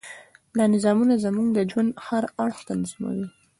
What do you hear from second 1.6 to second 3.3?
ژوند هر اړخ تنظیموي.